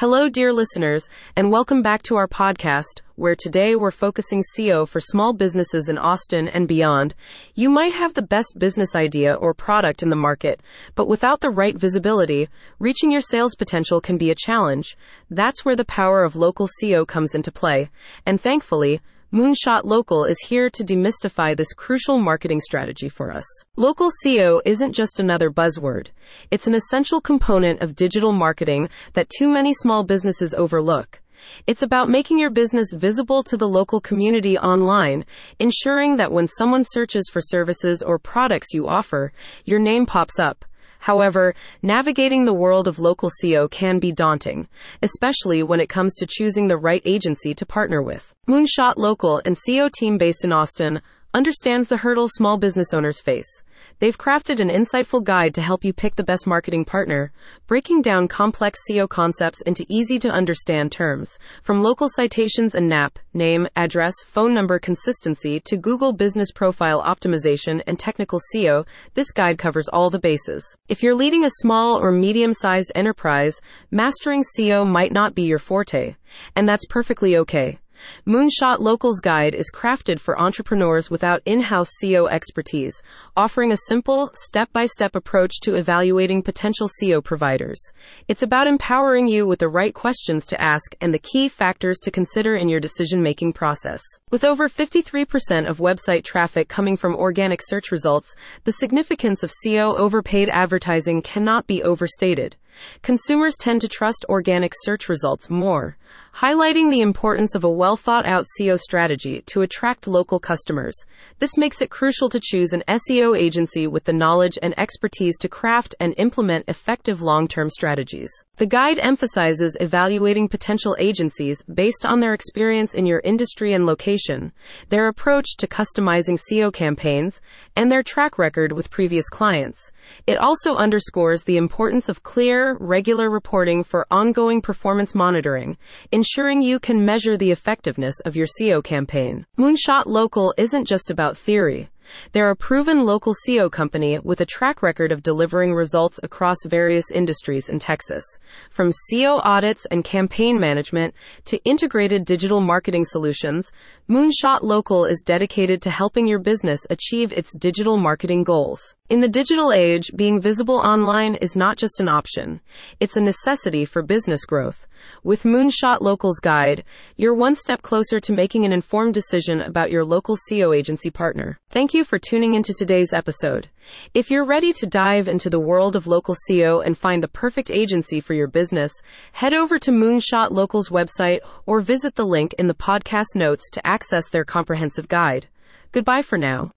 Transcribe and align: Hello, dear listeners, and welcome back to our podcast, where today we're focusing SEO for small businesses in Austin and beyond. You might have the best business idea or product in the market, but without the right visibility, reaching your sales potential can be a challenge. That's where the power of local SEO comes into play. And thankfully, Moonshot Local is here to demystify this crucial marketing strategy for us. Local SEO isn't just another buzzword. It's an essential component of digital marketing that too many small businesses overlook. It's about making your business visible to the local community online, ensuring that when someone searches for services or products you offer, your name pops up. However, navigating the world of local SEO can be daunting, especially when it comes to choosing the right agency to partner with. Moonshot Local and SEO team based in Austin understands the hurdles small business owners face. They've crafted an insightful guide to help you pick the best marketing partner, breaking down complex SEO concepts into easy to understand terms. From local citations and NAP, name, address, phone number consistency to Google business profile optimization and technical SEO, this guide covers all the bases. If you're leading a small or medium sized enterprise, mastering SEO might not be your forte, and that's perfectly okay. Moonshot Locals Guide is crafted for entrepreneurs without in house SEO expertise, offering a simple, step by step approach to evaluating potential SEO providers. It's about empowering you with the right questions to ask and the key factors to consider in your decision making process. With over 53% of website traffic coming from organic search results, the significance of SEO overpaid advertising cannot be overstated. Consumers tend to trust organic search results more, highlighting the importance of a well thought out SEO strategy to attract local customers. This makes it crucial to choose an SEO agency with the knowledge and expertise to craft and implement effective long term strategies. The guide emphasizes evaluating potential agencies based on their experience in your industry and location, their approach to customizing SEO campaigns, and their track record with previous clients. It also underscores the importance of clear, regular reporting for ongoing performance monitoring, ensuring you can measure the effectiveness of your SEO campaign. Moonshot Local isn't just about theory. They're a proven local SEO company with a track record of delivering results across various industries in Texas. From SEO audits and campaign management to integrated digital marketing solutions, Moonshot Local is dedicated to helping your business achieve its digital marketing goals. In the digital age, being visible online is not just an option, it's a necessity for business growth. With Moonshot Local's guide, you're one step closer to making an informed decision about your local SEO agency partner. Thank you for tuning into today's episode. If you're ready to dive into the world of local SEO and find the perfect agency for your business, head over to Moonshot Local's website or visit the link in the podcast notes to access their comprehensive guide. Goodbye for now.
Hello, 0.00 0.30
dear 0.30 0.50
listeners, 0.50 1.10
and 1.36 1.52
welcome 1.52 1.82
back 1.82 2.02
to 2.04 2.16
our 2.16 2.26
podcast, 2.26 3.02
where 3.16 3.36
today 3.36 3.76
we're 3.76 3.90
focusing 3.90 4.42
SEO 4.56 4.88
for 4.88 4.98
small 4.98 5.34
businesses 5.34 5.90
in 5.90 5.98
Austin 5.98 6.48
and 6.48 6.66
beyond. 6.66 7.14
You 7.54 7.68
might 7.68 7.92
have 7.92 8.14
the 8.14 8.22
best 8.22 8.54
business 8.58 8.96
idea 8.96 9.34
or 9.34 9.52
product 9.52 10.02
in 10.02 10.08
the 10.08 10.16
market, 10.16 10.62
but 10.94 11.06
without 11.06 11.42
the 11.42 11.50
right 11.50 11.76
visibility, 11.76 12.48
reaching 12.78 13.12
your 13.12 13.20
sales 13.20 13.54
potential 13.54 14.00
can 14.00 14.16
be 14.16 14.30
a 14.30 14.34
challenge. 14.34 14.96
That's 15.28 15.66
where 15.66 15.76
the 15.76 15.84
power 15.84 16.24
of 16.24 16.34
local 16.34 16.66
SEO 16.82 17.06
comes 17.06 17.34
into 17.34 17.52
play. 17.52 17.90
And 18.24 18.40
thankfully, 18.40 19.02
Moonshot 19.32 19.84
Local 19.84 20.24
is 20.24 20.40
here 20.48 20.68
to 20.70 20.82
demystify 20.82 21.56
this 21.56 21.72
crucial 21.72 22.18
marketing 22.18 22.60
strategy 22.60 23.08
for 23.08 23.30
us. 23.30 23.44
Local 23.76 24.10
SEO 24.26 24.60
isn't 24.64 24.92
just 24.92 25.20
another 25.20 25.52
buzzword. 25.52 26.08
It's 26.50 26.66
an 26.66 26.74
essential 26.74 27.20
component 27.20 27.80
of 27.80 27.94
digital 27.94 28.32
marketing 28.32 28.88
that 29.12 29.30
too 29.30 29.48
many 29.48 29.72
small 29.72 30.02
businesses 30.02 30.52
overlook. 30.52 31.20
It's 31.68 31.82
about 31.82 32.08
making 32.08 32.40
your 32.40 32.50
business 32.50 32.88
visible 32.92 33.44
to 33.44 33.56
the 33.56 33.68
local 33.68 34.00
community 34.00 34.58
online, 34.58 35.24
ensuring 35.60 36.16
that 36.16 36.32
when 36.32 36.48
someone 36.48 36.82
searches 36.84 37.30
for 37.32 37.40
services 37.40 38.02
or 38.02 38.18
products 38.18 38.74
you 38.74 38.88
offer, 38.88 39.32
your 39.64 39.78
name 39.78 40.06
pops 40.06 40.40
up. 40.40 40.64
However, 41.00 41.54
navigating 41.82 42.44
the 42.44 42.52
world 42.52 42.86
of 42.86 42.98
local 42.98 43.30
SEO 43.42 43.70
can 43.70 43.98
be 43.98 44.12
daunting, 44.12 44.68
especially 45.02 45.62
when 45.62 45.80
it 45.80 45.88
comes 45.88 46.14
to 46.16 46.26
choosing 46.28 46.68
the 46.68 46.76
right 46.76 47.02
agency 47.04 47.54
to 47.54 47.66
partner 47.66 48.02
with. 48.02 48.34
Moonshot 48.46 48.96
Local 48.96 49.40
and 49.44 49.56
SEO 49.56 49.90
team 49.90 50.18
based 50.18 50.44
in 50.44 50.52
Austin 50.52 51.00
understands 51.32 51.88
the 51.88 51.98
hurdles 51.98 52.32
small 52.34 52.58
business 52.58 52.92
owners 52.92 53.20
face. 53.20 53.62
They've 54.00 54.16
crafted 54.16 54.60
an 54.60 54.70
insightful 54.70 55.22
guide 55.22 55.52
to 55.54 55.60
help 55.60 55.84
you 55.84 55.92
pick 55.92 56.16
the 56.16 56.24
best 56.24 56.46
marketing 56.46 56.86
partner, 56.86 57.32
breaking 57.66 58.00
down 58.00 58.28
complex 58.28 58.80
SEO 58.88 59.06
concepts 59.06 59.60
into 59.60 59.84
easy 59.90 60.18
to 60.20 60.30
understand 60.30 60.90
terms. 60.90 61.38
From 61.62 61.82
local 61.82 62.08
citations 62.08 62.74
and 62.74 62.88
NAP, 62.88 63.18
name, 63.34 63.68
address, 63.76 64.14
phone 64.26 64.54
number 64.54 64.78
consistency 64.78 65.60
to 65.66 65.76
Google 65.76 66.14
business 66.14 66.50
profile 66.50 67.02
optimization 67.02 67.82
and 67.86 67.98
technical 67.98 68.40
SEO, 68.54 68.86
this 69.12 69.30
guide 69.32 69.58
covers 69.58 69.86
all 69.88 70.08
the 70.08 70.18
bases. 70.18 70.64
If 70.88 71.02
you're 71.02 71.14
leading 71.14 71.44
a 71.44 71.50
small 71.58 71.98
or 71.98 72.10
medium 72.10 72.54
sized 72.54 72.92
enterprise, 72.94 73.60
mastering 73.90 74.42
SEO 74.56 74.88
might 74.88 75.12
not 75.12 75.34
be 75.34 75.42
your 75.42 75.58
forte, 75.58 76.16
and 76.56 76.66
that's 76.66 76.86
perfectly 76.86 77.36
okay. 77.36 77.78
Moonshot 78.26 78.78
Locals 78.78 79.20
Guide 79.20 79.54
is 79.54 79.70
crafted 79.74 80.20
for 80.20 80.40
entrepreneurs 80.40 81.10
without 81.10 81.42
in 81.44 81.62
house 81.62 81.90
SEO 82.02 82.30
expertise, 82.30 83.02
offering 83.36 83.72
a 83.72 83.76
simple, 83.76 84.30
step 84.34 84.72
by 84.72 84.86
step 84.86 85.14
approach 85.14 85.60
to 85.60 85.74
evaluating 85.74 86.42
potential 86.42 86.88
SEO 86.88 87.22
providers. 87.22 87.80
It's 88.28 88.42
about 88.42 88.66
empowering 88.66 89.28
you 89.28 89.46
with 89.46 89.58
the 89.58 89.68
right 89.68 89.94
questions 89.94 90.46
to 90.46 90.60
ask 90.60 90.94
and 91.00 91.12
the 91.12 91.18
key 91.18 91.48
factors 91.48 91.98
to 92.00 92.10
consider 92.10 92.54
in 92.56 92.68
your 92.68 92.80
decision 92.80 93.22
making 93.22 93.52
process. 93.52 94.02
With 94.30 94.44
over 94.44 94.68
53% 94.68 95.68
of 95.68 95.78
website 95.78 96.24
traffic 96.24 96.68
coming 96.68 96.96
from 96.96 97.16
organic 97.16 97.60
search 97.62 97.90
results, 97.90 98.34
the 98.64 98.72
significance 98.72 99.42
of 99.42 99.52
SEO 99.64 99.98
overpaid 99.98 100.48
advertising 100.50 101.22
cannot 101.22 101.66
be 101.66 101.82
overstated. 101.82 102.56
Consumers 103.02 103.56
tend 103.58 103.80
to 103.80 103.88
trust 103.88 104.24
organic 104.28 104.72
search 104.82 105.08
results 105.08 105.50
more, 105.50 105.96
highlighting 106.36 106.90
the 106.90 107.00
importance 107.00 107.54
of 107.54 107.64
a 107.64 107.70
well 107.70 107.96
thought 107.96 108.26
out 108.26 108.44
SEO 108.58 108.78
strategy 108.78 109.42
to 109.46 109.62
attract 109.62 110.06
local 110.06 110.38
customers. 110.38 110.96
This 111.38 111.56
makes 111.56 111.82
it 111.82 111.90
crucial 111.90 112.28
to 112.28 112.40
choose 112.42 112.72
an 112.72 112.84
SEO 112.88 113.38
agency 113.38 113.86
with 113.86 114.04
the 114.04 114.12
knowledge 114.12 114.58
and 114.62 114.78
expertise 114.78 115.36
to 115.38 115.48
craft 115.48 115.94
and 116.00 116.14
implement 116.16 116.68
effective 116.68 117.22
long 117.22 117.48
term 117.48 117.70
strategies. 117.70 118.30
The 118.56 118.66
guide 118.66 118.98
emphasizes 118.98 119.76
evaluating 119.80 120.48
potential 120.48 120.94
agencies 120.98 121.62
based 121.62 122.04
on 122.04 122.20
their 122.20 122.34
experience 122.34 122.94
in 122.94 123.06
your 123.06 123.20
industry 123.24 123.72
and 123.72 123.86
location, 123.86 124.52
their 124.90 125.08
approach 125.08 125.56
to 125.58 125.66
customizing 125.66 126.38
SEO 126.38 126.72
campaigns, 126.72 127.40
and 127.74 127.90
their 127.90 128.02
track 128.02 128.38
record 128.38 128.72
with 128.72 128.90
previous 128.90 129.28
clients. 129.28 129.90
It 130.26 130.36
also 130.36 130.74
underscores 130.74 131.42
the 131.42 131.56
importance 131.56 132.08
of 132.08 132.22
clear, 132.22 132.69
regular 132.80 133.28
reporting 133.28 133.84
for 133.84 134.06
ongoing 134.10 134.62
performance 134.62 135.14
monitoring, 135.14 135.76
ensuring 136.10 136.62
you 136.62 136.78
can 136.78 137.04
measure 137.04 137.36
the 137.36 137.50
effectiveness 137.50 138.18
of 138.20 138.36
your 138.36 138.46
SEO 138.46 138.82
campaign. 138.82 139.44
Moonshot 139.58 140.06
Local 140.06 140.54
isn't 140.56 140.86
just 140.86 141.10
about 141.10 141.36
theory. 141.36 141.89
They're 142.32 142.50
a 142.50 142.56
proven 142.56 143.04
local 143.04 143.34
SEO 143.46 143.70
company 143.70 144.18
with 144.18 144.40
a 144.40 144.46
track 144.46 144.82
record 144.82 145.12
of 145.12 145.22
delivering 145.22 145.74
results 145.74 146.20
across 146.22 146.56
various 146.66 147.10
industries 147.10 147.68
in 147.68 147.78
Texas. 147.78 148.24
From 148.70 148.90
SEO 148.90 149.40
audits 149.44 149.86
and 149.90 150.04
campaign 150.04 150.58
management 150.58 151.14
to 151.46 151.62
integrated 151.64 152.24
digital 152.24 152.60
marketing 152.60 153.04
solutions, 153.04 153.70
Moonshot 154.08 154.62
Local 154.62 155.04
is 155.04 155.22
dedicated 155.24 155.82
to 155.82 155.90
helping 155.90 156.26
your 156.26 156.38
business 156.38 156.80
achieve 156.90 157.32
its 157.32 157.56
digital 157.56 157.96
marketing 157.96 158.44
goals. 158.44 158.94
In 159.08 159.20
the 159.20 159.28
digital 159.28 159.72
age, 159.72 160.12
being 160.14 160.40
visible 160.40 160.76
online 160.76 161.34
is 161.36 161.56
not 161.56 161.76
just 161.76 162.00
an 162.00 162.08
option, 162.08 162.60
it's 163.00 163.16
a 163.16 163.20
necessity 163.20 163.84
for 163.84 164.02
business 164.02 164.44
growth. 164.44 164.86
With 165.24 165.42
Moonshot 165.42 166.00
Local's 166.00 166.38
guide, 166.38 166.84
you're 167.16 167.34
one 167.34 167.54
step 167.54 167.82
closer 167.82 168.20
to 168.20 168.32
making 168.32 168.64
an 168.64 168.72
informed 168.72 169.14
decision 169.14 169.62
about 169.62 169.90
your 169.90 170.04
local 170.04 170.36
SEO 170.36 170.76
agency 170.76 171.10
partner. 171.10 171.58
Thank 171.90 171.98
you 171.98 172.04
for 172.04 172.20
tuning 172.20 172.54
into 172.54 172.72
today's 172.72 173.12
episode. 173.12 173.68
If 174.14 174.30
you're 174.30 174.44
ready 174.44 174.72
to 174.74 174.86
dive 174.86 175.26
into 175.26 175.50
the 175.50 175.58
world 175.58 175.96
of 175.96 176.06
local 176.06 176.36
SEO 176.48 176.86
and 176.86 176.96
find 176.96 177.20
the 177.20 177.26
perfect 177.26 177.68
agency 177.68 178.20
for 178.20 178.32
your 178.32 178.46
business, 178.46 178.92
head 179.32 179.52
over 179.52 179.76
to 179.80 179.90
Moonshot 179.90 180.52
Local's 180.52 180.88
website 180.88 181.40
or 181.66 181.80
visit 181.80 182.14
the 182.14 182.24
link 182.24 182.54
in 182.60 182.68
the 182.68 182.74
podcast 182.74 183.34
notes 183.34 183.68
to 183.70 183.84
access 183.84 184.28
their 184.28 184.44
comprehensive 184.44 185.08
guide. 185.08 185.48
Goodbye 185.90 186.22
for 186.22 186.38
now. 186.38 186.68